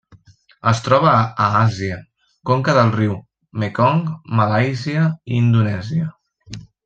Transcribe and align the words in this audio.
Es 0.69 0.79
troba 0.85 1.11
a 1.47 1.49
Àsia: 1.59 1.97
conca 2.51 2.75
del 2.79 2.89
riu 2.97 3.13
Mekong, 3.65 4.01
Malàisia 4.41 5.05
i 5.33 5.37
Indonèsia. 5.43 6.09